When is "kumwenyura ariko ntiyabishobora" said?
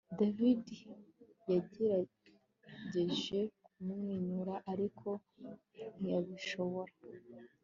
3.75-6.93